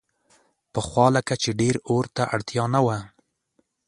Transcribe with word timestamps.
پخوا 0.73 1.07
لکه 1.15 1.33
چې 1.41 1.49
ډېر 1.61 1.75
اور 1.89 2.05
ته 2.15 2.23
اړتیا 2.35 2.63
نه 2.73 2.79
وه. 2.85 2.97